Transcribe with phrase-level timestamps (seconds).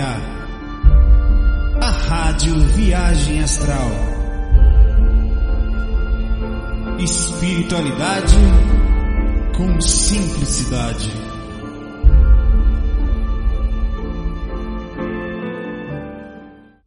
[0.00, 3.90] A Rádio Viagem Astral.
[6.98, 8.34] Espiritualidade
[9.56, 11.10] com simplicidade.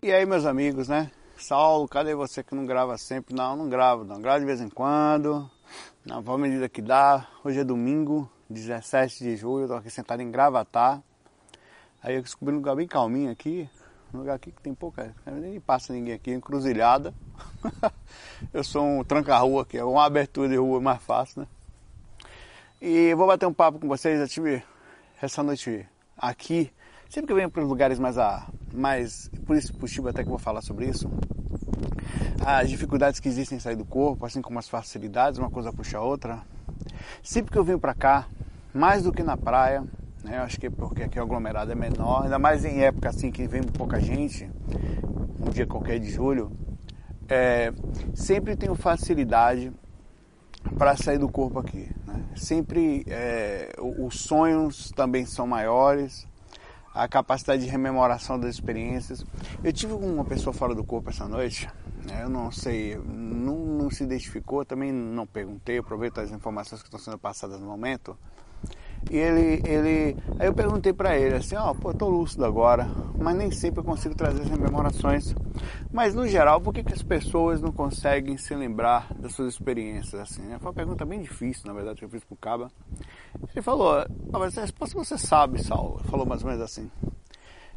[0.04, 1.10] E aí, meus amigos, né?
[1.38, 3.34] Saulo, cadê você que não grava sempre?
[3.34, 4.21] Não, não gravo, não.
[4.21, 5.50] Gravo de vez em quando,
[6.05, 7.26] na medida que dá.
[7.42, 11.02] Hoje é domingo, 17 de julho, eu tô aqui sentado em Gravatar.
[12.07, 13.70] Aí eu descobri um lugar bem calminho aqui,
[14.14, 17.14] um lugar aqui que tem pouca, nem passa ninguém aqui, encruzilhada.
[18.54, 21.47] eu sou um tranca-rua aqui, é uma abertura de rua mais fácil, né?
[22.82, 24.64] E vou bater um papo com vocês, eu tive
[25.21, 25.86] essa noite
[26.18, 26.71] aqui,
[27.10, 30.30] sempre que eu venho para os lugares mais, a, mais por isso possível até que
[30.30, 31.11] eu vou falar sobre isso,
[32.45, 35.97] as dificuldades que existem em sair do corpo, assim como as facilidades, uma coisa puxa
[35.97, 36.42] a outra.
[37.22, 38.30] Sempre que eu venho para cá,
[38.73, 39.83] mais do que na praia,
[40.28, 40.40] né?
[40.40, 43.64] Acho que porque aqui o aglomerado é menor, ainda mais em época assim que vem
[43.64, 44.50] pouca gente,
[45.39, 46.52] um dia qualquer de julho,
[47.30, 47.73] é,
[48.14, 49.72] sempre tenho facilidade
[50.78, 51.89] para sair do corpo aqui.
[52.06, 52.23] Né?
[52.36, 56.28] Sempre é, os sonhos também são maiores,
[56.94, 59.25] a capacidade de rememoração das experiências.
[59.64, 61.69] Eu tive uma pessoa fora do corpo essa noite,
[62.06, 62.23] né?
[62.23, 67.00] eu não sei, não, não se identificou, também não perguntei, aproveito as informações que estão
[67.00, 68.17] sendo passadas no momento.
[69.09, 72.88] E ele, ele, aí eu perguntei para ele assim, ó, oh, pô, tô lúcido agora,
[73.17, 75.34] mas nem sempre eu consigo trazer as rememorações.
[75.92, 80.20] Mas no geral, por que, que as pessoas não conseguem se lembrar das suas experiências
[80.20, 80.42] assim?
[80.42, 80.58] Né?
[80.59, 82.70] Foi uma pergunta bem difícil, na verdade, que eu fiz pro Caba.
[83.53, 86.02] Ele falou, ah, mas a resposta você sabe, Saulo.
[86.06, 86.92] Falou mais ou menos assim.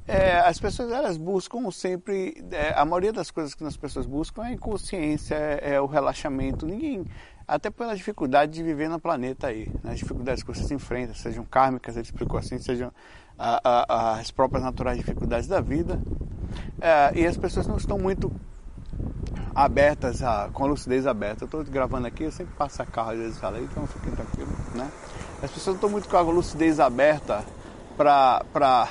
[0.09, 4.43] É, as pessoas elas buscam sempre, é, a maioria das coisas que as pessoas buscam
[4.43, 6.67] é a inconsciência, é, é o relaxamento.
[6.67, 7.05] Ninguém,
[7.51, 9.91] até pela dificuldade de viver no planeta aí, né?
[9.91, 12.92] as dificuldades que você se enfrenta, sejam kármicas, ele explicou assim, sejam
[13.37, 16.01] a, a, as próprias naturais dificuldades da vida.
[16.81, 18.30] É, e as pessoas não estão muito
[19.52, 21.42] abertas, a, com a lucidez aberta.
[21.42, 24.57] Eu estou gravando aqui, eu sempre passo a carro às vezes falo, então fiquem tranquilos,
[24.73, 24.89] né?
[25.42, 27.45] As pessoas não estão muito com a lucidez aberta
[27.97, 28.89] para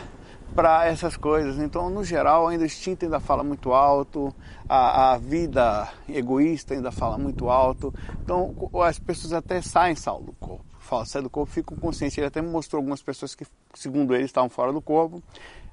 [0.55, 1.57] para essas coisas.
[1.59, 4.33] Então, no geral, ainda o instinto ainda fala muito alto,
[4.67, 7.93] a, a, vida egoísta ainda fala muito alto.
[8.23, 10.65] Então, as pessoas até saem sal do corpo.
[10.79, 12.17] Fala, sai do corpo, ficam conscientes.
[12.17, 15.21] Ele até me mostrou algumas pessoas que, segundo ele, estavam fora do corpo,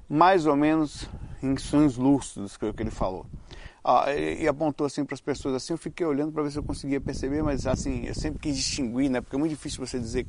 [0.07, 1.09] mais ou menos
[1.41, 3.25] em sonhos lúcidos, que é o que ele falou.
[4.17, 6.99] E, apontou assim para as pessoas assim, eu fiquei olhando para ver se eu conseguia
[6.99, 9.21] perceber, mas assim, eu sempre quis distinguir, né?
[9.21, 10.27] Porque é muito difícil você dizer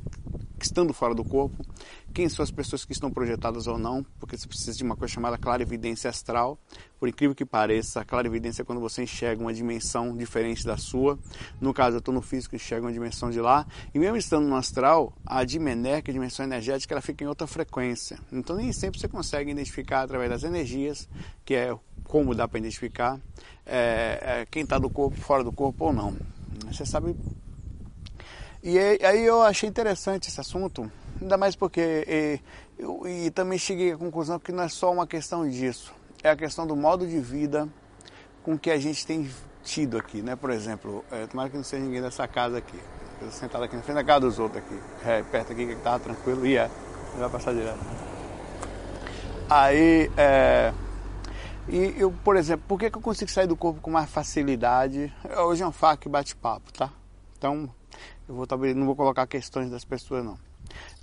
[0.63, 1.65] estando fora do corpo,
[2.13, 5.13] quem são as pessoas que estão projetadas ou não, porque você precisa de uma coisa
[5.13, 6.59] chamada clarividência astral.
[6.99, 11.17] Por incrível que pareça, a clarividência é quando você enxerga uma dimensão diferente da sua.
[11.61, 13.65] No caso, eu estou no físico enxergo uma dimensão de lá.
[13.93, 17.27] E mesmo estando no astral, a dimener, que é a dimensão energética, ela fica em
[17.27, 18.19] outra frequência.
[18.31, 21.07] Então nem sempre você consegue identificar através das energias,
[21.45, 21.73] que é
[22.09, 23.19] como dá para identificar
[23.65, 26.17] é, é, quem está do corpo, fora do corpo ou não.
[26.65, 27.15] Você sabe
[28.61, 32.39] e aí eu achei interessante esse assunto, ainda mais porque e,
[32.77, 36.35] eu, e também cheguei à conclusão que não é só uma questão disso, é a
[36.35, 37.69] questão do modo de vida
[38.43, 39.31] com que a gente tem
[39.63, 40.35] tido aqui, né?
[40.35, 42.77] Por exemplo, é, tomara que não seja ninguém dessa casa aqui.
[43.21, 45.99] Eu sentado aqui na frente da casa dos outros aqui, é, perto aqui que estava
[45.99, 46.69] tranquilo, e é,
[47.17, 47.79] vai passar direto.
[49.49, 50.73] Aí, é,
[51.71, 55.13] e eu, por exemplo, por que, que eu consigo sair do corpo com mais facilidade?
[55.45, 56.91] Hoje é um fac bate-papo, tá?
[57.37, 57.69] Então,
[58.27, 60.37] eu vou talvez não vou colocar questões das pessoas não.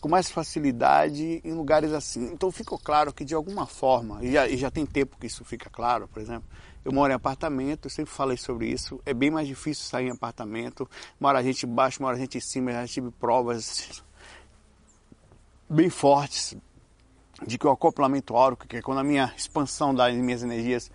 [0.01, 2.33] Com mais facilidade em lugares assim.
[2.33, 5.45] Então ficou claro que de alguma forma, e já, e já tem tempo que isso
[5.45, 6.49] fica claro, por exemplo,
[6.85, 10.11] eu moro em apartamento, eu sempre falei sobre isso, é bem mais difícil sair em
[10.11, 10.89] apartamento,
[11.19, 14.03] mora a gente embaixo, mora a gente em cima, já tive provas
[15.69, 16.57] bem fortes
[17.45, 20.91] de que o acoplamento áurico, que é quando a minha expansão das minhas energias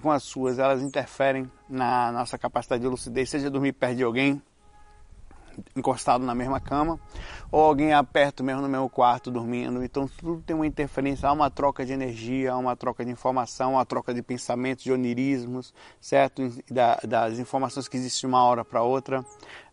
[0.00, 4.42] com as suas, elas interferem na nossa capacidade de lucidez, seja dormir perto de alguém,
[5.76, 6.98] encostado na mesma cama,
[7.50, 9.82] ou alguém aperto mesmo no mesmo quarto dormindo.
[9.82, 13.70] Então tudo tem uma interferência, há uma troca de energia, há uma troca de informação,
[13.70, 16.50] há uma troca de pensamentos, de onirismos, certo?
[16.70, 19.24] Da, das informações que existem de uma hora para outra.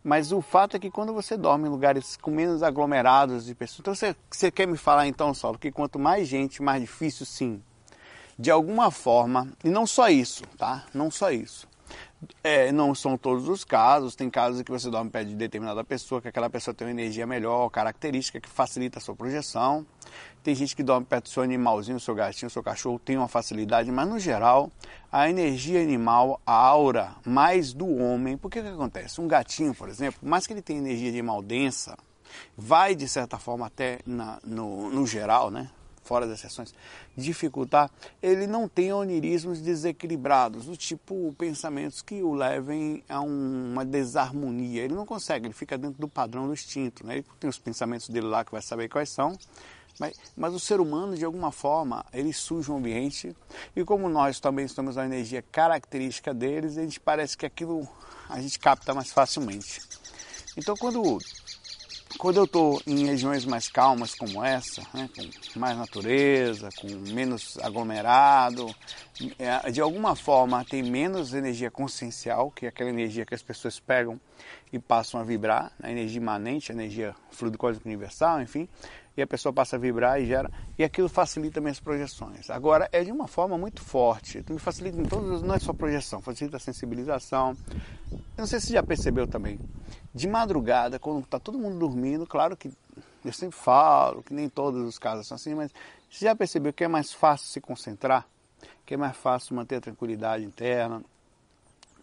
[0.04, 3.80] Mas o fato é que quando você dorme em lugares com menos aglomerados de pessoas,
[3.80, 7.62] então você, você quer me falar então, Saulo, que quanto mais gente, mais difícil sim.
[8.38, 10.86] De alguma forma, e não só isso, tá?
[10.94, 11.69] Não só isso
[12.44, 15.84] é, não são todos os casos, tem casos em que você dorme perto de determinada
[15.84, 19.86] pessoa, que aquela pessoa tem uma energia melhor, característica que facilita a sua projeção.
[20.44, 23.92] Tem gente que dorme perto do seu animalzinho, seu gatinho, seu cachorro, tem uma facilidade,
[23.92, 24.72] mas no geral,
[25.12, 29.22] a energia animal, a aura mais do homem, porque que acontece?
[29.22, 31.98] Um gatinho, por exemplo, mais que ele tenha energia de animal densa,
[32.58, 35.70] vai de certa forma até na, no, no geral, né?
[36.10, 36.74] Fora das sessões,
[37.16, 43.86] dificultar, ele não tem onirismos desequilibrados, do tipo pensamentos que o levem a um, uma
[43.86, 44.82] desarmonia.
[44.82, 47.06] Ele não consegue, ele fica dentro do padrão do instinto.
[47.06, 47.18] Né?
[47.18, 49.38] Ele tem os pensamentos dele lá que vai saber quais são,
[50.00, 53.36] mas, mas, o ser humano, de alguma forma, ele suja o ambiente
[53.76, 57.88] e como nós também estamos na energia característica deles, a gente parece que aquilo
[58.30, 59.82] a gente capta mais facilmente.
[60.58, 61.20] Então, quando
[62.20, 67.58] quando eu estou em regiões mais calmas como essa, né, com mais natureza, com menos
[67.62, 68.76] aglomerado,
[69.40, 73.80] é, de alguma forma tem menos energia consciencial, que é aquela energia que as pessoas
[73.80, 74.20] pegam
[74.72, 78.68] e passam a vibrar, a energia imanente, a energia fluido cósmico universal, enfim,
[79.16, 82.50] e a pessoa passa a vibrar e gera, e aquilo facilita minhas projeções.
[82.50, 86.22] Agora, é de uma forma muito forte, me facilita em todos, não é só projeção,
[86.22, 87.56] facilita a sensibilização.
[88.12, 89.58] Eu não sei se você já percebeu também,
[90.14, 92.72] de madrugada, quando está todo mundo dormindo, claro que
[93.24, 95.72] eu sempre falo que nem todos os casos são assim, mas
[96.10, 98.28] você já percebeu que é mais fácil se concentrar?
[98.86, 101.04] Que é mais fácil manter a tranquilidade interna?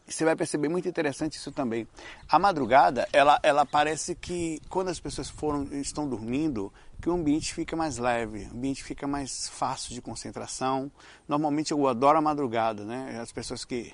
[0.06, 1.88] Você vai perceber muito interessante isso também.
[2.28, 6.72] A madrugada, ela, ela parece que quando as pessoas foram, estão dormindo,
[7.02, 10.90] que o ambiente fica mais leve, o ambiente fica mais fácil de concentração.
[11.26, 13.18] Normalmente eu adoro a madrugada, né?
[13.20, 13.92] As pessoas que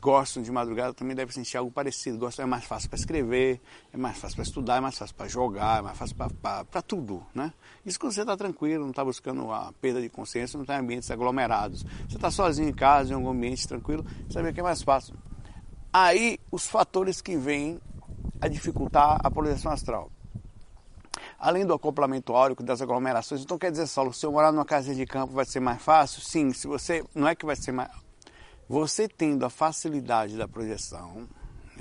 [0.00, 2.18] gostam de madrugada também devem sentir algo parecido.
[2.18, 3.60] Gostam, é mais fácil para escrever,
[3.92, 7.24] é mais fácil para estudar, é mais fácil para jogar, é mais fácil para tudo,
[7.34, 7.52] né?
[7.84, 10.80] Isso quando você está tranquilo, não está buscando a perda de consciência, não está em
[10.80, 11.84] ambientes aglomerados.
[12.08, 15.14] Você está sozinho em casa, em algum ambiente tranquilo, você vê que é mais fácil.
[15.92, 17.80] Aí os fatores que vêm
[18.40, 20.10] a dificultar a projeção astral.
[21.38, 24.94] Além do acoplamento áurico das aglomerações, então quer dizer, Saulo, se eu morar numa casa
[24.94, 26.20] de campo vai ser mais fácil?
[26.20, 27.02] Sim, se você.
[27.14, 27.90] Não é que vai ser mais.
[28.70, 31.26] Você tendo a facilidade da projeção,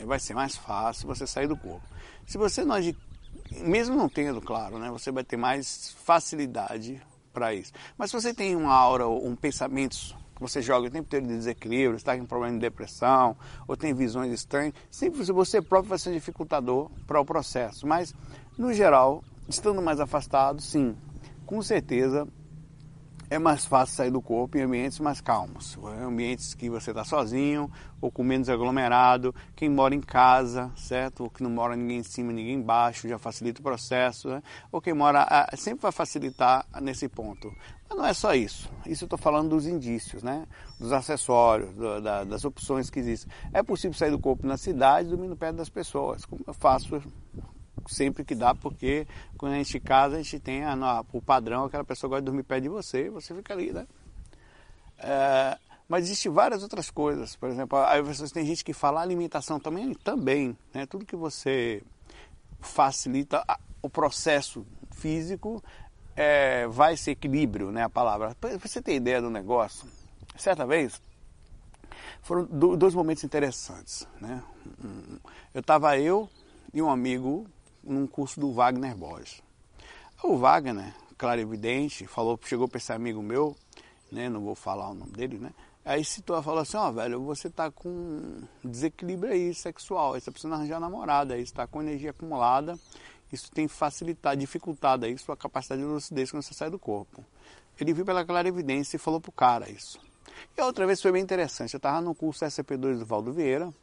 [0.07, 1.87] vai ser mais fácil você sair do corpo.
[2.25, 2.97] Se você não agir,
[3.61, 6.99] mesmo não tendo, claro, né, você vai ter mais facilidade
[7.31, 7.71] para isso.
[7.95, 11.95] Mas se você tem uma aura, um pensamento você joga o tempo inteiro de desequilíbrio,
[11.95, 13.37] está com problema de depressão,
[13.67, 17.85] ou tem visões estranhas, sempre você próprio vai ser dificultador para o processo.
[17.85, 18.15] Mas,
[18.57, 20.97] no geral, estando mais afastado, sim,
[21.45, 22.27] com certeza
[23.29, 27.69] é mais fácil sair do corpo em ambientes mais calmos, ambientes que você está sozinho
[28.01, 29.35] ou com menos aglomerado.
[29.55, 31.23] Quem mora em casa, certo?
[31.23, 34.29] Ou que não mora ninguém em cima, ninguém embaixo, já facilita o processo.
[34.29, 34.41] Né?
[34.71, 37.53] Ou quem mora ah, sempre vai facilitar nesse ponto.
[37.87, 38.69] Mas não é só isso.
[38.85, 40.47] Isso eu estou falando dos indícios, né?
[40.79, 43.31] Dos acessórios, do, da, das opções que existem.
[43.53, 47.01] É possível sair do corpo na cidade, dormindo perto das pessoas, como eu faço
[47.89, 49.07] sempre que dá, porque
[49.37, 52.25] quando a gente casa, a gente tem a, a, o padrão, aquela pessoa gosta de
[52.25, 53.87] dormir perto de você e você fica ali, né?
[54.97, 55.57] É,
[55.87, 59.93] mas existem várias outras coisas, por exemplo, aí vocês tem gente que fala alimentação também,
[59.93, 60.85] também, né?
[60.85, 61.81] Tudo que você
[62.59, 63.43] facilita
[63.81, 65.63] o processo físico
[66.15, 67.83] é, vai ser equilíbrio, né?
[67.83, 68.35] A palavra.
[68.61, 69.87] Você ter ideia do negócio,
[70.37, 71.01] certa vez
[72.21, 74.43] foram dois momentos interessantes, né?
[75.53, 76.29] Eu estava eu
[76.73, 77.47] e um amigo
[77.83, 79.41] num curso do Wagner Borges.
[80.23, 83.55] O Wagner, claro evidente, falou, chegou para esse amigo meu,
[84.11, 85.51] né, não vou falar o nome dele, né?
[85.85, 90.29] Aí citou, falou assim, ó, oh, velho, você tá com desequilíbrio aí sexual, aí você
[90.29, 92.77] precisa arranjar namorada, aí você tá com energia acumulada,
[93.31, 97.23] isso tem facilitado, dificultado aí sua capacidade de lucidez quando você sai do corpo.
[97.79, 99.99] Ele viu pela clara evidência e falou pro cara isso.
[100.57, 103.73] E outra vez foi bem interessante, eu estava no curso SCP-2 do Valdo Vieira,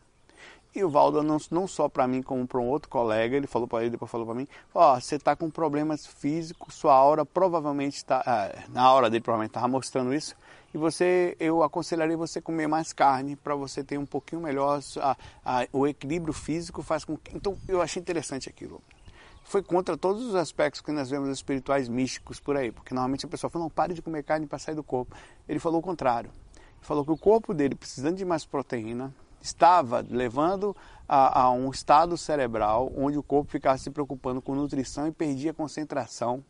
[0.76, 3.66] e o Valdo, não, não só para mim, como para um outro colega, ele falou
[3.66, 7.24] para ele, depois falou para mim, ó, oh, você está com problemas físicos, sua aura
[7.24, 10.36] provavelmente está, ah, na hora dele provavelmente estava mostrando isso,
[10.74, 15.16] e você, eu aconselharia você comer mais carne para você ter um pouquinho melhor, a,
[15.44, 18.82] a, o equilíbrio físico faz com que, então eu achei interessante aquilo.
[19.42, 23.28] Foi contra todos os aspectos que nós vemos espirituais místicos por aí, porque normalmente a
[23.28, 25.16] pessoa fala, não, pare de comer carne para sair do corpo.
[25.48, 26.30] Ele falou o contrário.
[26.56, 29.14] Ele falou que o corpo dele, precisando de mais proteína,
[29.46, 30.76] estava levando
[31.08, 35.54] a, a, um estado cerebral onde o corpo ficava se preocupando com nutrição e perdia
[35.54, 36.44] concentração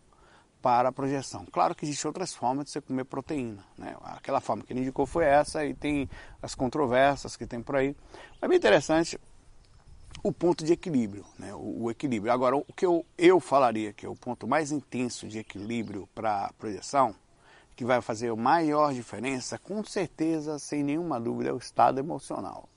[0.63, 1.47] para a projeção.
[1.53, 3.63] Claro que existem outras formas de você comer proteína.
[3.79, 3.95] Né?
[4.03, 6.09] Aquela forma que ele indicou foi essa e tem
[6.43, 7.95] as controvérsias que tem por aí.
[8.41, 9.21] Mas bem interessante
[10.23, 11.55] o ponto de equilíbrio, né?
[11.55, 12.33] o, o equilíbrio.
[12.33, 16.47] Agora, o que eu, eu falaria que é o ponto mais intenso de equilíbrio para
[16.47, 17.15] a projeção,
[17.77, 22.69] que vai fazer a maior diferença, com certeza, sem nenhuma dúvida, é o estado emocional.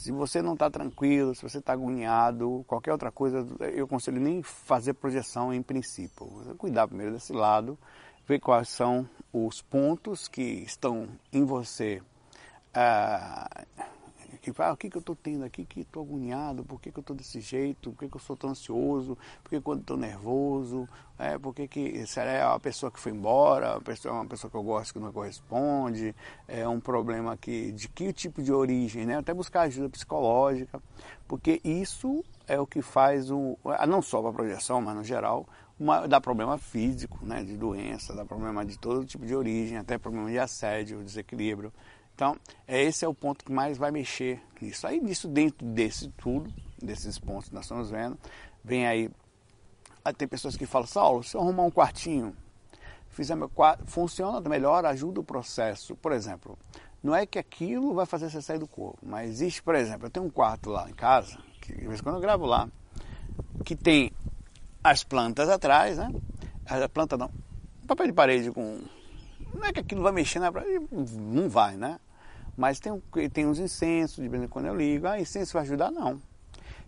[0.00, 4.42] Se você não está tranquilo, se você está agoniado, qualquer outra coisa, eu aconselho nem
[4.42, 6.26] fazer projeção em princípio.
[6.56, 7.78] Cuidar primeiro desse lado,
[8.26, 12.00] ver quais são os pontos que estão em você,
[12.72, 13.46] ah,
[14.40, 16.90] Que fala, ah, o que, que eu estou tendo aqui, que estou agoniado, por que,
[16.90, 19.80] que eu estou desse jeito, por que, que eu sou tão ansioso, por que quando
[19.80, 24.14] estou nervoso, é, por que, que será é a pessoa que foi embora, a pessoa,
[24.14, 26.14] uma pessoa que eu gosto que não corresponde,
[26.48, 29.18] é um problema que, de que tipo de origem, né?
[29.18, 30.82] Até buscar ajuda psicológica,
[31.28, 35.46] porque isso é o que faz o, não só para a projeção, mas no geral,
[35.80, 39.96] uma, dá problema físico, né, de doença, dá problema de todo tipo de origem, até
[39.96, 41.72] problema de assédio, desequilíbrio.
[42.20, 42.36] Então,
[42.68, 44.86] é, esse é o ponto que mais vai mexer nisso.
[44.86, 48.18] Aí, nisso, dentro desse tudo, desses pontos que nós estamos vendo,
[48.62, 49.10] vem aí,
[50.04, 52.36] aí tem pessoas que falam, Saulo, se eu arrumar um quartinho,
[53.08, 55.96] fizer meu quarto, funciona melhor, ajuda o processo.
[55.96, 56.58] Por exemplo,
[57.02, 60.10] não é que aquilo vai fazer você sair do corpo, mas existe, por exemplo, eu
[60.10, 62.68] tenho um quarto lá em casa, que de vez em quando eu gravo lá,
[63.64, 64.12] que tem
[64.84, 66.12] as plantas atrás, né?
[66.66, 67.30] A planta não.
[67.86, 68.78] Papel de parede com.
[69.54, 71.98] Não é que aquilo vai mexer na parede, não vai, né?
[72.60, 72.92] Mas tem,
[73.32, 75.06] tem uns incensos, de vez em quando eu ligo.
[75.06, 75.90] Ah, incenso vai ajudar?
[75.90, 76.20] Não.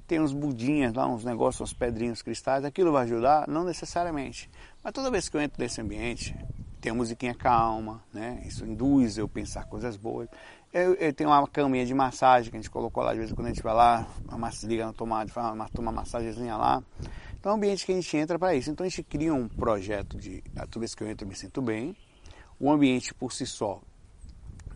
[0.07, 3.49] Tem uns budinhas lá, uns negócios, uns pedrinhos, cristais, aquilo vai ajudar?
[3.49, 4.51] Não necessariamente.
[4.85, 6.37] Mas toda vez que eu entro nesse ambiente,
[6.79, 8.43] tem uma musiquinha calma, né?
[8.45, 10.29] Isso induz eu pensar coisas boas.
[10.75, 13.35] Eu, eu, tenho uma caminha de massagem que a gente colocou lá, de vez em
[13.35, 16.83] quando a gente vai lá, uma, liga na tomada, faz uma, uma massagenzinha lá.
[17.41, 18.71] Então é um ambiente que a gente entra para isso.
[18.71, 21.35] Então a gente cria um projeto de a toda vez que eu entro eu me
[21.35, 21.97] sinto bem.
[22.61, 23.92] O ambiente por si só é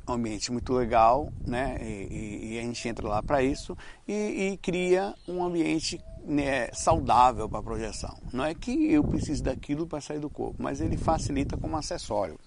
[0.08, 1.78] um ambiente muito legal, né?
[1.80, 4.12] E, e a gente entra lá para isso e,
[4.52, 8.16] e, cria um ambiente né, saudável para a projeção.
[8.32, 12.38] Não é que eu precise daquilo para sair do corpo, mas ele facilita como acessório.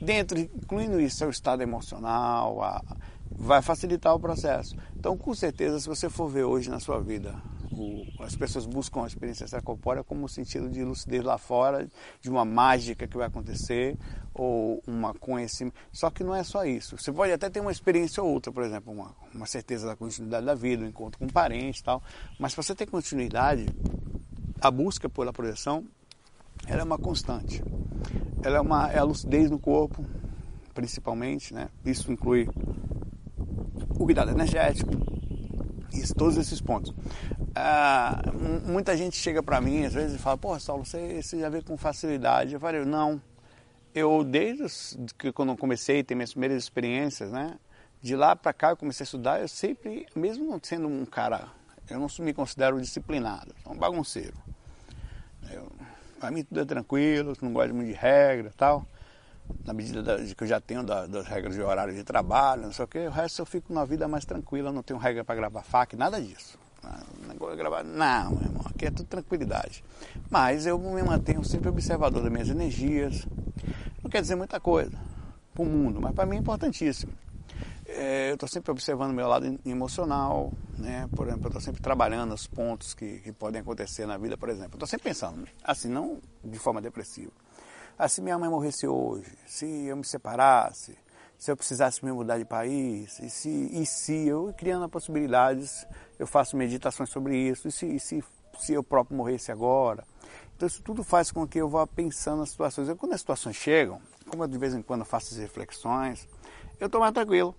[0.00, 2.82] Dentro, incluindo isso, é o estado emocional, a,
[3.30, 4.76] vai facilitar o processo.
[4.96, 7.34] Então, com certeza, se você for ver hoje na sua vida
[7.76, 11.88] o, as pessoas buscam a experiência extracorpórea como sentido de lucidez lá fora,
[12.20, 13.96] de uma mágica que vai acontecer,
[14.32, 15.76] ou uma conhecimento.
[15.92, 16.96] Só que não é só isso.
[16.98, 20.44] Você pode até ter uma experiência ou outra, por exemplo, uma, uma certeza da continuidade
[20.44, 22.02] da vida, um encontro com um parente e tal.
[22.38, 23.66] Mas para você ter continuidade,
[24.60, 25.84] a busca pela projeção
[26.66, 27.62] ela é uma constante.
[28.42, 30.04] Ela é, uma, é a lucidez no corpo,
[30.72, 31.68] principalmente, né?
[31.84, 32.48] Isso inclui
[33.90, 34.90] o cuidado energético,
[35.92, 36.92] isso, todos esses pontos.
[37.56, 38.20] Ah,
[38.66, 41.62] muita gente chega para mim às vezes e fala, pô, Saulo, você, você já vê
[41.62, 42.54] com facilidade.
[42.54, 43.20] Eu falei, não.
[43.94, 44.64] Eu, desde
[45.16, 47.56] que quando eu comecei, ter minhas primeiras experiências, né?
[48.02, 51.48] De lá para cá eu comecei a estudar, eu sempre, mesmo sendo um cara,
[51.88, 54.34] eu não me considero disciplinado, sou um bagunceiro.
[56.18, 58.84] Para mim tudo é tranquilo, não gosto muito de regra tal
[59.64, 62.62] na medida da, de que eu já tenho da, das regras de horário de trabalho,
[62.62, 65.24] não sei o que, o resto eu fico numa vida mais tranquila, não tenho regra
[65.24, 66.58] para gravar fac, nada disso.
[67.34, 69.84] De gravar, não, meu irmão, aqui é tudo tranquilidade.
[70.30, 73.26] Mas eu me mantenho sempre observador das minhas energias.
[74.02, 74.96] Não quer dizer muita coisa
[75.52, 77.12] para o mundo, mas para mim é importantíssimo.
[77.86, 81.08] É, eu estou sempre observando o meu lado emocional, né?
[81.14, 84.48] por exemplo, eu estou sempre trabalhando os pontos que, que podem acontecer na vida, por
[84.48, 84.74] exemplo.
[84.74, 87.30] Estou sempre pensando, assim, não de forma depressiva
[88.08, 90.98] se minha mãe morresse hoje, se eu me separasse,
[91.38, 95.86] se eu precisasse me mudar de país, e se, e se eu criando possibilidades,
[96.18, 98.24] eu faço meditações sobre isso, e se, e se,
[98.58, 100.04] se eu próprio morresse agora.
[100.56, 102.88] Então isso tudo faz com que eu vá pensando nas situações.
[102.88, 106.28] E quando as situações chegam, como eu de vez em quando faço as reflexões,
[106.78, 107.54] eu estou mais tranquilo.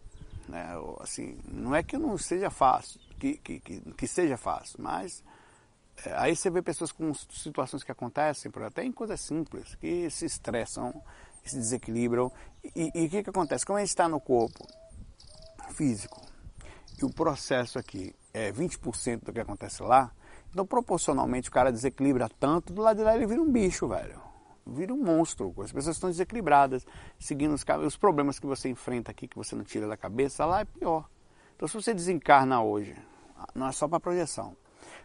[0.47, 0.65] Né?
[0.99, 5.23] Assim, não é que não seja fácil, que, que, que, que seja fácil, mas
[6.03, 10.25] é, aí você vê pessoas com situações que acontecem, até em coisas simples, que se
[10.25, 11.01] estressam,
[11.45, 12.31] se desequilibram.
[12.75, 13.65] E o que, que acontece?
[13.65, 14.65] Como a gente está no corpo
[15.71, 16.21] físico
[17.01, 20.11] e o processo aqui é 20% do que acontece lá,
[20.51, 24.19] então proporcionalmente o cara desequilibra tanto, do lado de lá ele vira um bicho, velho.
[24.65, 25.53] Vira um monstro.
[25.61, 26.87] As pessoas estão desequilibradas,
[27.19, 30.61] seguindo os, os problemas que você enfrenta aqui, que você não tira da cabeça, lá
[30.61, 31.07] é pior.
[31.55, 32.95] Então se você desencarna hoje,
[33.53, 34.55] não é só para projeção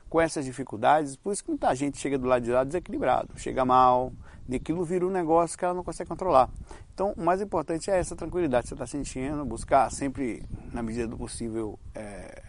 [0.08, 3.64] com essas dificuldades, por isso que muita gente chega do lado de lá desequilibrado, chega
[3.64, 4.12] mal,
[4.48, 6.48] e aquilo vira um negócio que ela não consegue controlar.
[6.92, 11.06] Então, o mais importante é essa tranquilidade que você está sentindo, buscar sempre, na medida
[11.06, 12.42] do possível, é,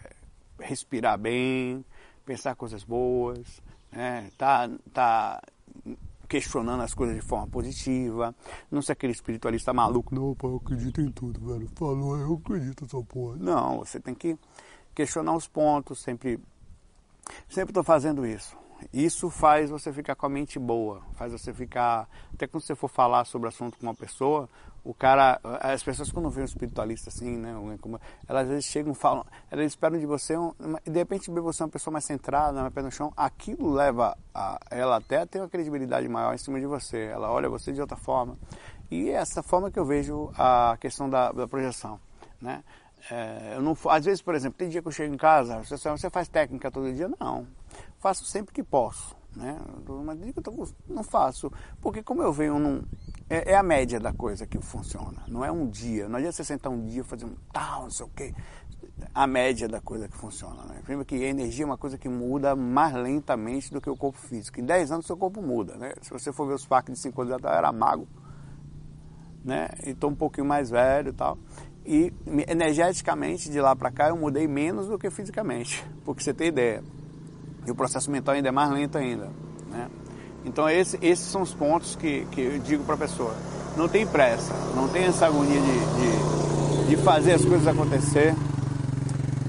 [0.58, 1.84] respirar bem,
[2.24, 4.30] pensar coisas boas, né?
[4.36, 5.42] tá, tá
[6.28, 8.34] questionando as coisas de forma positiva,
[8.70, 12.84] não ser aquele espiritualista maluco, não, pai, eu acredito em tudo, velho, falou, eu acredito
[12.84, 13.36] nessa porra.
[13.36, 14.36] Não, você tem que
[14.94, 16.40] questionar os pontos, sempre
[17.48, 18.56] Sempre estou fazendo isso.
[18.92, 22.08] Isso faz você ficar com a mente boa, faz você ficar.
[22.32, 24.48] Até quando você for falar sobre o assunto com uma pessoa,
[24.84, 25.40] o cara.
[25.60, 27.54] As pessoas quando vêem um espiritualista assim, né?
[28.28, 30.34] Elas às vezes chegam falam, elas esperam de você,
[30.84, 34.58] e de repente você uma pessoa mais centrada, mais pé no chão, aquilo leva a,
[34.70, 37.04] ela até a ter uma credibilidade maior em cima de você.
[37.04, 38.36] Ela olha você de outra forma.
[38.90, 41.98] E é essa forma que eu vejo a questão da, da projeção.
[42.40, 42.62] Né?
[43.10, 45.90] É, eu não, às vezes, por exemplo, tem dia que eu chego em casa, você,
[45.90, 47.10] você faz técnica todo dia?
[47.18, 47.46] Não.
[48.02, 49.16] Faço sempre que posso.
[49.36, 49.56] Né?
[50.04, 50.18] Mas
[50.88, 51.52] não faço.
[51.80, 52.82] Porque como eu venho num.
[53.30, 55.22] É, é, a média da coisa que funciona.
[55.28, 56.08] Não é um dia.
[56.08, 58.34] Não adianta você sentar um dia e fazer um tal, não sei o quê.
[59.14, 60.64] A média da coisa que funciona.
[60.64, 60.80] Né?
[60.82, 64.18] Primeiro que a energia é uma coisa que muda mais lentamente do que o corpo
[64.18, 64.58] físico.
[64.58, 65.76] Em 10 anos seu corpo muda.
[65.76, 65.92] Né?
[66.02, 68.08] Se você for ver os parques de 5 anos atrás, era mago.
[69.44, 69.68] Né?
[69.86, 71.38] E tô um pouquinho mais velho e tal.
[71.86, 72.12] E
[72.48, 75.86] energeticamente de lá para cá eu mudei menos do que fisicamente.
[76.04, 76.82] Porque você tem ideia
[77.66, 79.30] e o processo mental ainda é mais lento ainda.
[79.70, 79.88] Né?
[80.44, 83.34] Então esse, esses são os pontos que, que eu digo para a pessoa.
[83.76, 88.34] Não tem pressa, não tem essa agonia de, de, de fazer as coisas acontecer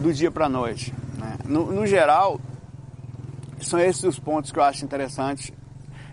[0.02, 0.94] do dia para a noite.
[1.18, 1.38] Né?
[1.46, 2.40] No, no, geral,
[3.60, 5.52] são esses os pontos que eu acho interessantes.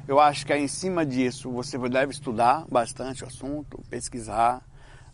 [0.09, 4.62] Eu acho que é em cima disso você deve estudar bastante o assunto, pesquisar,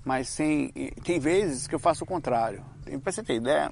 [0.05, 0.71] mas sem,
[1.05, 2.64] tem vezes que eu faço o contrário.
[3.02, 3.71] Para você ter ideia,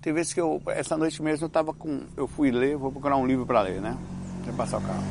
[0.00, 3.16] tem vezes que eu, essa noite mesmo eu tava com, eu fui ler, vou procurar
[3.16, 3.96] um livro para ler, né?
[4.44, 5.02] Pra passar o carro.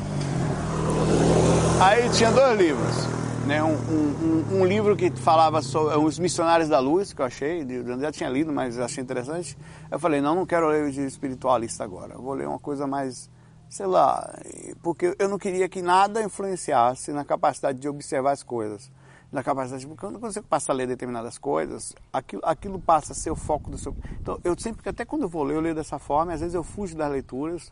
[1.80, 3.08] Aí tinha dois livros,
[3.46, 3.64] né?
[3.64, 8.00] Um, um, um, livro que falava sobre os missionários da luz, que eu achei, eu
[8.00, 9.56] já tinha lido, mas achei interessante.
[9.92, 13.30] Eu falei, não, não quero ler de espiritualista agora, eu vou ler uma coisa mais,
[13.70, 14.40] sei lá,
[14.82, 18.92] porque eu não queria que nada influenciasse na capacidade de observar as coisas
[19.32, 23.30] na capacidade, porque quando você passa a ler determinadas coisas, aquilo, aquilo passa a ser
[23.30, 23.96] o foco do seu.
[24.20, 26.64] Então, eu sempre, até quando eu vou ler, eu leio dessa forma, às vezes eu
[26.64, 27.72] fujo das leituras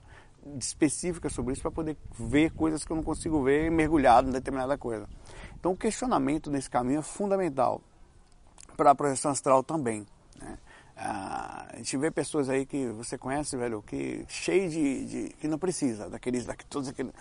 [0.60, 4.78] específicas sobre isso para poder ver coisas que eu não consigo ver mergulhado em determinada
[4.78, 5.08] coisa.
[5.60, 7.82] Então, o questionamento nesse caminho é fundamental
[8.76, 10.06] para a projeção astral também.
[10.40, 10.58] Né?
[10.96, 15.48] Ah, a gente vê pessoas aí que você conhece, velho, que cheio de, de que
[15.48, 17.12] não precisa daqueles, daqueles todos aqueles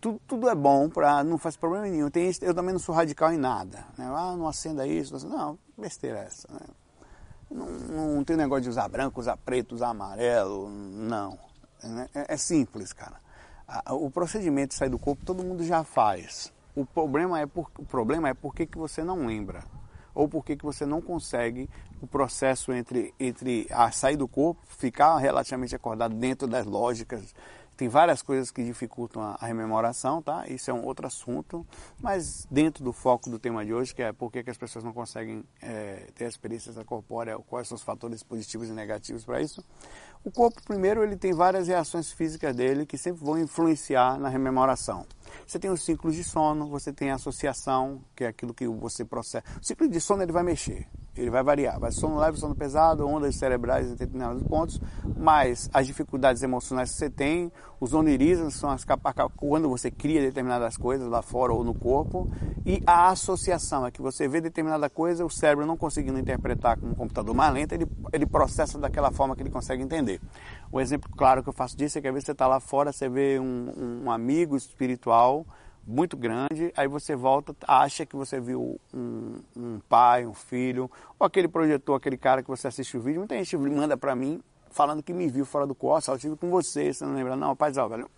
[0.00, 2.10] tudo, tudo é bom, pra, não faz problema nenhum.
[2.10, 3.84] Tem, eu também não sou radical em nada.
[3.98, 4.06] Né?
[4.06, 5.28] Ah, não acenda isso.
[5.28, 6.48] Não, não besteira é essa.
[6.52, 6.60] Né?
[7.50, 10.70] Não, não, tem negócio de usar branco, usar preto, usar amarelo.
[10.70, 11.38] Não.
[12.14, 13.20] É, é simples, cara.
[13.90, 16.52] O procedimento de sair do corpo todo mundo já faz.
[16.74, 19.64] O problema é, por, o problema é por que, que você não lembra.
[20.14, 21.68] Ou por que, que você não consegue
[22.00, 27.34] o processo entre, entre a sair do corpo, ficar relativamente acordado dentro das lógicas
[27.80, 30.44] tem várias coisas que dificultam a, a, rememoração, tá?
[30.46, 31.66] Isso é um outro assunto,
[31.98, 34.84] mas dentro do foco do tema de hoje, que é por que, que as pessoas
[34.84, 39.40] não conseguem é, ter a experiência corpórea, quais são os fatores positivos e negativos para
[39.40, 39.64] isso.
[40.22, 45.06] O corpo, primeiro, ele tem várias reações físicas dele que sempre vão influenciar na rememoração.
[45.46, 49.02] Você tem os ciclos de sono, você tem a associação, que é aquilo que você
[49.02, 49.44] processa.
[49.58, 50.86] O ciclo de sono ele vai mexer
[51.20, 51.78] ele vai variar.
[51.78, 54.80] Vai sono leve, sono pesado, ondas cerebrais em determinados pontos,
[55.16, 58.84] mas as dificuldades emocionais que você tem, os onirismos são as
[59.36, 62.30] quando você cria determinadas coisas lá fora ou no corpo,
[62.64, 66.86] e a associação é que você vê determinada coisa, o cérebro não conseguindo interpretar com
[66.86, 70.09] um computador mais lento, ele, ele processa daquela forma que ele consegue entender.
[70.72, 72.92] O exemplo claro que eu faço disso é que às vezes você está lá fora,
[72.92, 75.44] você vê um, um amigo espiritual,
[75.86, 81.26] muito grande, aí você volta, acha que você viu um, um, pai, um filho, ou
[81.26, 85.02] aquele projetor, aquele cara que você assiste o vídeo, muita gente manda para mim falando
[85.02, 87.34] que me viu fora do corpo, eu tive com você, você não lembra?
[87.34, 88.08] Não, rapaz, velho,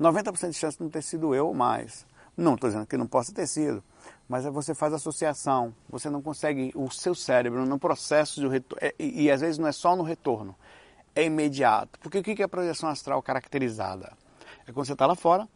[0.00, 2.06] 90% de chance de não ter sido eu mais.
[2.36, 3.82] Não estou dizendo que não possa ter sido,
[4.28, 8.94] mas você faz associação, você não consegue, o seu cérebro no processo de retorno, é,
[8.96, 10.54] e, e às vezes não é só no retorno,
[11.18, 11.98] é imediato.
[11.98, 14.12] Porque o que é a projeção astral caracterizada?
[14.66, 15.48] É quando você está lá fora,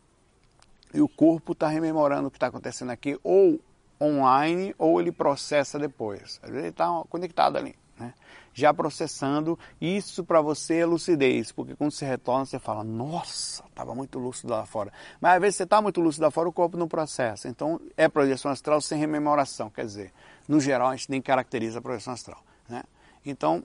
[0.92, 3.60] e o corpo está rememorando o que está acontecendo aqui, ou
[4.00, 6.40] online, ou ele processa depois.
[6.42, 8.12] Às vezes ele está conectado ali, né?
[8.52, 9.56] já processando.
[9.80, 14.52] Isso para você é lucidez, porque quando você retorna, você fala: Nossa, estava muito lúcido
[14.52, 14.92] lá fora.
[15.20, 17.48] Mas às vezes você está muito lúcido lá fora, o corpo não processa.
[17.48, 19.70] Então é projeção astral sem rememoração.
[19.70, 20.12] Quer dizer,
[20.48, 22.42] no geral, a gente nem caracteriza a projeção astral.
[22.68, 22.82] Né?
[23.24, 23.62] Então,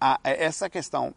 [0.00, 1.14] a, essa questão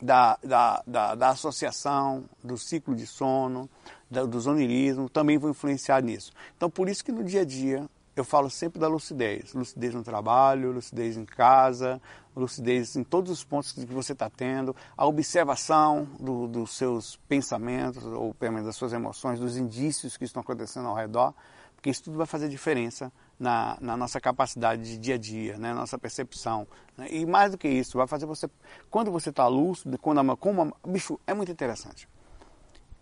[0.00, 3.68] da, da, da, da associação, do ciclo de sono,
[4.10, 6.32] do zonirismo, também vão influenciar nisso.
[6.56, 9.54] Então, por isso que no dia a dia eu falo sempre da lucidez.
[9.54, 12.00] Lucidez no trabalho, lucidez em casa,
[12.34, 18.04] lucidez em todos os pontos que você está tendo, a observação do, dos seus pensamentos,
[18.04, 21.34] ou pelo menos das suas emoções, dos indícios que estão acontecendo ao redor,
[21.74, 25.72] porque isso tudo vai fazer diferença na, na nossa capacidade de dia a dia, né?
[25.72, 26.68] nossa percepção.
[26.96, 27.08] Né?
[27.10, 28.48] E mais do que isso, vai fazer você,
[28.90, 32.06] quando você está lúcido, quando a, como a, bicho, é muito interessante.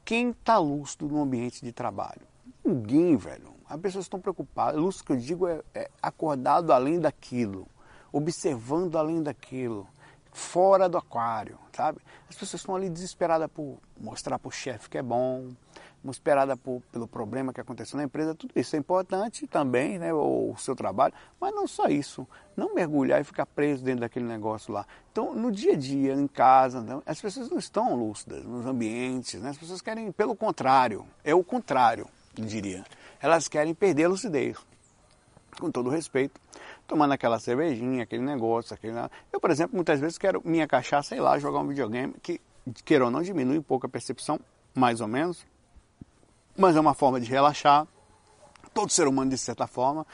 [0.05, 2.22] Quem está lúcido no ambiente de trabalho?
[2.64, 3.53] Ninguém, velho.
[3.68, 4.81] As pessoas estão preocupadas.
[4.81, 7.66] Lúcido que eu digo é, é acordado além daquilo,
[8.12, 9.87] observando além daquilo,
[10.33, 12.01] fora do aquário, sabe?
[12.29, 15.51] As pessoas estão ali desesperadas por mostrar para o chefe que é bom,
[16.11, 20.52] esperada por, pelo problema que aconteceu na empresa, tudo isso é importante também, né, o,
[20.52, 24.72] o seu trabalho, mas não só isso, não mergulhar e ficar preso dentro daquele negócio
[24.72, 24.87] lá.
[25.11, 29.50] Então, no dia a dia, em casa, as pessoas não estão lúcidas nos ambientes, né,
[29.50, 32.06] as pessoas querem, pelo contrário, é o contrário,
[32.37, 32.84] eu diria,
[33.20, 34.56] elas querem perder a lucidez,
[35.58, 36.40] com todo respeito,
[36.87, 38.94] tomando aquela cervejinha, aquele negócio, aquele...
[39.32, 42.40] Eu, por exemplo, muitas vezes quero minha cachaça ir lá jogar um videogame, que,
[42.84, 44.38] queira ou não, diminui um pouco a percepção,
[44.74, 45.44] mais ou menos,
[46.59, 47.87] mas é uma forma de relaxar.
[48.75, 50.05] Todo ser humano, de certa forma,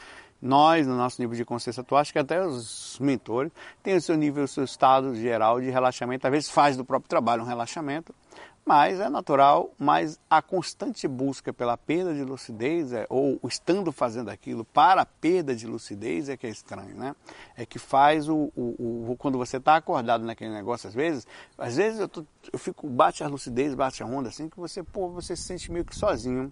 [0.41, 3.51] nós, no nosso nível de consciência atual, acho que até os mentores,
[3.83, 6.27] têm o seu nível, o seu estado geral de relaxamento.
[6.27, 8.15] Às vezes faz do próprio trabalho um relaxamento,
[8.64, 14.31] mas é natural, mas a constante busca pela perda de lucidez, é, ou estando fazendo
[14.31, 17.14] aquilo para a perda de lucidez, é que é estranho, né?
[17.57, 21.27] É que faz o, o, o quando você está acordado naquele negócio, às vezes,
[21.59, 24.83] às vezes eu, tô, eu fico, bate a lucidez, bate a onda, assim, que você,
[24.83, 26.50] pô, você se sente meio que sozinho,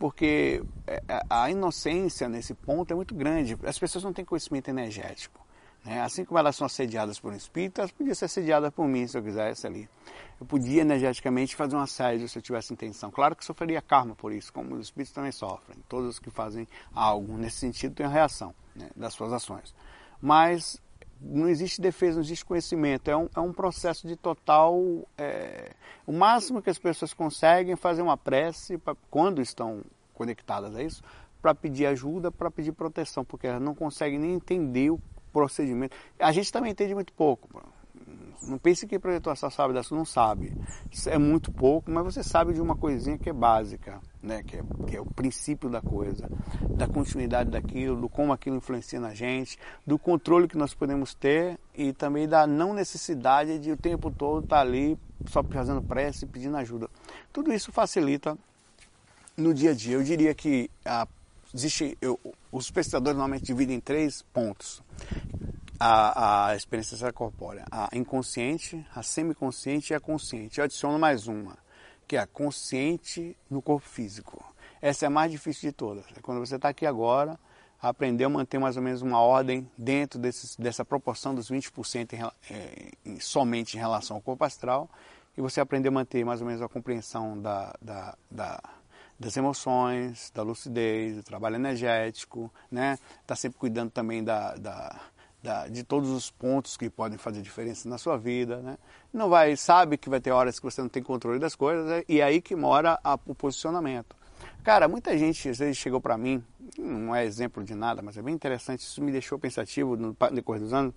[0.00, 5.45] porque é, a inocência nesse ponto é muito grande, as pessoas não têm conhecimento energético.
[5.86, 6.02] Né?
[6.02, 9.16] Assim como elas são assediadas por um espírito, elas podiam ser assediadas por mim, se
[9.16, 9.88] eu quisesse ali.
[10.38, 13.10] Eu podia energeticamente fazer um assédio se eu tivesse intenção.
[13.10, 15.78] Claro que sofreria karma por isso, como os espíritos também sofrem.
[15.88, 19.72] Todos os que fazem algo nesse sentido têm a reação né, das suas ações.
[20.20, 20.82] Mas
[21.20, 23.08] não existe defesa, não existe conhecimento.
[23.08, 24.82] É um, é um processo de total.
[25.16, 25.70] É,
[26.04, 31.02] o máximo que as pessoas conseguem fazer uma prece, pra, quando estão conectadas a isso,
[31.40, 35.00] para pedir ajuda, para pedir proteção, porque elas não conseguem nem entender o
[35.36, 35.94] procedimento.
[36.18, 37.46] A gente também entende muito pouco.
[38.42, 40.52] Não pense que projetor só sabe disso, não sabe.
[41.06, 44.42] É muito pouco, mas você sabe de uma coisinha que é básica, né?
[44.42, 46.26] que, é, que é o princípio da coisa,
[46.70, 51.58] da continuidade daquilo, do como aquilo influencia na gente, do controle que nós podemos ter
[51.74, 54.96] e também da não necessidade de o tempo todo estar ali
[55.26, 56.88] só fazendo prece e pedindo ajuda.
[57.32, 58.38] Tudo isso facilita
[59.36, 59.96] no dia a dia.
[59.96, 61.06] Eu diria que a
[61.56, 62.20] existe, eu,
[62.52, 64.82] os pesquisadores normalmente dividem em três pontos
[65.80, 70.58] a, a experiência extracorpórea: a inconsciente, a semiconsciente e a consciente.
[70.58, 71.56] Eu adiciono mais uma,
[72.06, 74.44] que é a consciente no corpo físico.
[74.80, 76.04] Essa é a mais difícil de todas.
[76.16, 77.38] É quando você está aqui agora,
[77.80, 82.22] aprendeu a manter mais ou menos uma ordem dentro dessa proporção dos 20% em,
[82.54, 84.90] é, em, somente em relação ao corpo astral,
[85.36, 88.60] e você aprendeu a manter mais ou menos a compreensão da, da, da
[89.18, 92.98] das emoções, da lucidez, do trabalho energético, né?
[93.22, 95.00] Está sempre cuidando também da, da,
[95.42, 98.76] da, de todos os pontos que podem fazer diferença na sua vida, né?
[99.12, 102.04] Não vai, sabe que vai ter horas que você não tem controle das coisas é,
[102.08, 104.14] e é aí que mora a, o posicionamento.
[104.62, 106.44] Cara, muita gente às vezes chegou para mim,
[106.76, 110.60] não é exemplo de nada, mas é bem interessante, isso me deixou pensativo no decorrer
[110.60, 110.94] dos anos.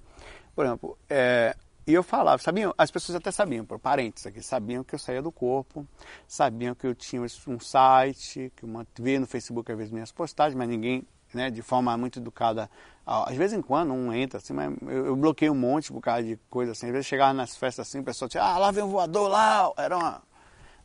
[0.56, 1.56] Por exemplo, é,
[1.90, 5.24] e eu falava, sabiam, as pessoas até sabiam, por parentes aqui, sabiam que eu saía
[5.24, 5.88] do corpo,
[6.28, 10.56] sabiam que eu tinha um site, que eu via no Facebook às vezes minhas postagens,
[10.56, 12.70] mas ninguém, né, de forma muito educada,
[13.04, 16.22] às vezes em quando um entra assim, mas eu, eu bloqueei um monte por causa
[16.22, 18.84] de coisa assim, às vezes chegava nas festas assim, o pessoal tinha, ah, lá vem
[18.84, 20.22] um voador lá, era uma,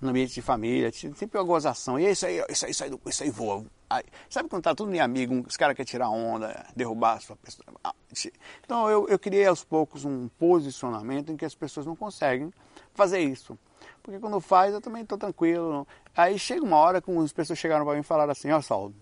[0.05, 2.91] no ambiente de família, sempre uma gozação, e é isso aí, isso aí, isso aí,
[3.07, 6.67] isso aí voa, Aí, sabe quando tá tudo nem amigo, os caras querem tirar onda,
[6.75, 7.65] derrubar a sua pessoa.
[8.65, 12.53] Então eu, eu criei aos poucos um posicionamento em que as pessoas não conseguem
[12.93, 13.59] fazer isso.
[14.03, 15.87] Porque quando faz eu também estou tranquilo.
[16.17, 18.93] Aí chega uma hora que as pessoas chegaram para mim e falaram assim, ó oh,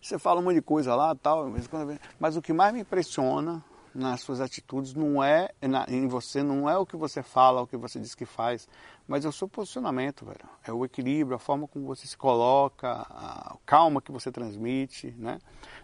[0.00, 1.50] você fala um monte de coisa lá tal,
[2.18, 6.68] mas o que mais me impressiona nas suas atitudes não é na, em você não
[6.68, 8.68] é o que você fala, o que você diz que faz,
[9.06, 10.48] mas é o seu posicionamento, velho.
[10.64, 15.38] É o equilíbrio, a forma como você se coloca, a calma que você transmite, né?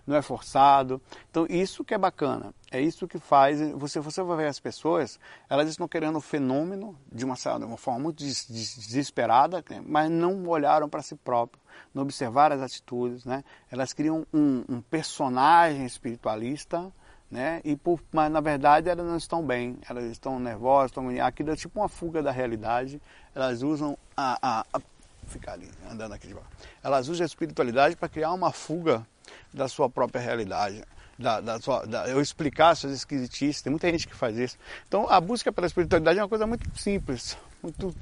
[0.06, 1.00] Não é forçado.
[1.30, 3.60] Então isso que é bacana, é isso que faz.
[3.72, 5.18] Você você vai ver as pessoas,
[5.48, 9.82] elas estão querendo o fenômeno de uma, de uma forma muito desesperada, né?
[9.84, 11.60] mas não olharam para si próprio,
[11.92, 13.44] não observaram as atitudes, né?
[13.70, 16.92] Elas criam um, um personagem espiritualista
[17.30, 17.60] né?
[17.64, 21.56] E por, mas na verdade elas não estão bem, elas estão nervosas, estão aquilo é
[21.56, 23.00] tipo uma fuga da realidade.
[23.34, 24.80] Elas usam a, a, a
[25.26, 26.48] ficar ali andando aqui de baixo.
[26.82, 29.06] Elas usam a espiritualidade para criar uma fuga
[29.52, 30.82] da sua própria realidade.
[31.18, 34.56] Da, da sua, da, eu explicar suas esquisitices, tem muita gente que faz isso.
[34.86, 37.92] Então a busca pela espiritualidade é uma coisa muito simples, muito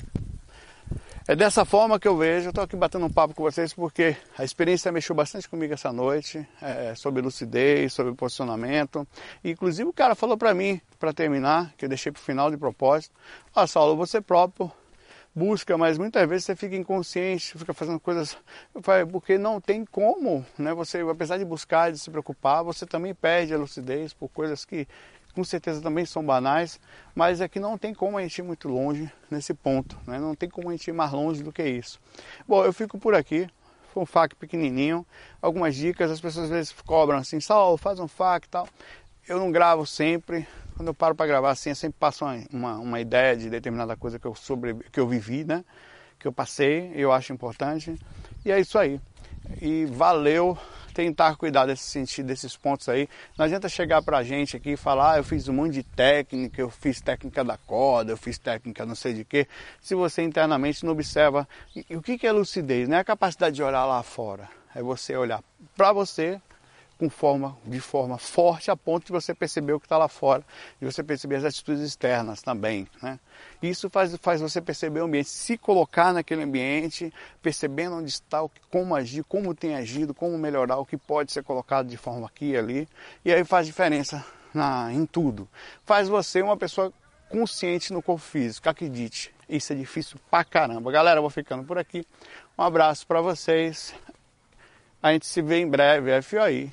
[1.28, 4.44] é dessa forma que eu vejo, estou aqui batendo um papo com vocês porque a
[4.44, 9.06] experiência mexeu bastante comigo essa noite, é, sobre lucidez, sobre posicionamento.
[9.42, 12.48] E, inclusive o cara falou para mim, para terminar, que eu deixei para o final
[12.48, 13.12] de propósito,
[13.54, 14.70] ah Saulo, você próprio
[15.34, 18.38] busca, mas muitas vezes você fica inconsciente, fica fazendo coisas,
[19.12, 20.72] porque não tem como, né?
[20.72, 24.88] Você, apesar de buscar, de se preocupar, você também perde a lucidez por coisas que
[25.36, 26.80] com certeza também são banais,
[27.14, 30.18] mas é que não tem como a gente ir muito longe nesse ponto, né?
[30.18, 32.00] não tem como a gente ir mais longe do que isso.
[32.48, 33.46] Bom, eu fico por aqui,
[33.92, 35.04] foi um FAQ pequenininho,
[35.42, 38.66] algumas dicas, as pessoas às vezes cobram assim, Sal, faz um FAQ e tal.
[39.28, 42.98] Eu não gravo sempre, quando eu paro para gravar assim, eu sempre passo uma, uma,
[42.98, 45.62] ideia de determinada coisa que eu, sobre, que eu vivi, né?
[46.18, 47.94] Que eu passei, eu acho importante.
[48.42, 48.98] E é isso aí.
[49.60, 50.56] E valeu
[50.96, 53.06] tentar cuidar desse sentido, desses pontos aí.
[53.36, 56.58] Não adianta chegar pra gente aqui e falar, ah, eu fiz um monte de técnica,
[56.58, 59.46] eu fiz técnica da corda, eu fiz técnica não sei de quê,
[59.78, 61.46] se você internamente não observa.
[61.76, 62.88] E o que é lucidez?
[62.88, 65.42] Não é a capacidade de olhar lá fora, é você olhar
[65.76, 66.40] para você,
[66.98, 70.42] com forma, de forma forte a ponto de você perceber o que está lá fora,
[70.80, 72.88] de você perceber as atitudes externas também.
[73.02, 73.18] Né?
[73.62, 78.38] Isso faz, faz você perceber o ambiente, se colocar naquele ambiente, percebendo onde está,
[78.70, 82.52] como agir, como tem agido, como melhorar, o que pode ser colocado de forma aqui
[82.52, 82.88] e ali,
[83.24, 85.48] e aí faz diferença na, em tudo.
[85.84, 86.92] Faz você uma pessoa
[87.28, 89.34] consciente no corpo físico, acredite.
[89.48, 90.90] Isso é difícil pra caramba.
[90.90, 92.04] Galera, vou ficando por aqui.
[92.58, 93.94] Um abraço para vocês.
[95.02, 96.20] A gente se vê em breve.
[96.22, 96.72] FOI.